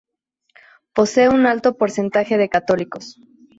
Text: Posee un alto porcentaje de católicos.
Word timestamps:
Posee 0.95 1.29
un 1.29 1.45
alto 1.45 1.77
porcentaje 1.77 2.39
de 2.39 2.49
católicos. 2.49 3.19